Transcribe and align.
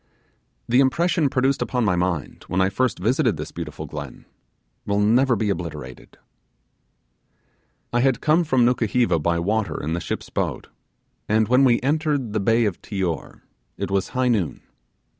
The 0.67 0.79
impression 0.79 1.29
produced 1.29 1.61
upon 1.61 1.85
the 1.85 1.95
mind, 1.95 2.45
when 2.47 2.59
I 2.59 2.69
first 2.69 2.97
visited 2.97 3.37
this 3.37 3.51
beautiful 3.51 3.85
glen, 3.85 4.25
will 4.83 4.99
never 4.99 5.35
be 5.35 5.51
obliterated. 5.51 6.17
I 7.93 7.99
had 7.99 8.19
come 8.19 8.43
from 8.43 8.65
Nukuheva 8.65 9.19
by 9.19 9.37
water 9.37 9.79
in 9.79 9.93
the 9.93 9.99
ship's 9.99 10.31
boat, 10.31 10.69
and 11.29 11.47
when 11.47 11.63
we 11.63 11.79
entered 11.81 12.33
the 12.33 12.39
bay 12.39 12.65
of 12.65 12.81
Tior 12.81 13.41
it 13.77 13.91
was 13.91 14.07
high 14.07 14.27
noon. 14.29 14.63